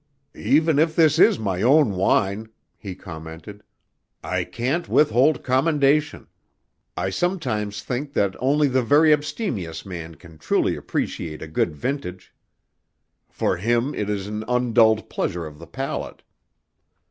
[0.33, 3.61] "Even if this is my own wine," he commented,
[4.23, 6.25] "I can't withhold commendation.
[6.97, 12.33] I sometimes think that only the very abstemious man can truly appreciate a good vintage.
[13.29, 16.23] For him it is an undulled pleasure of the palate."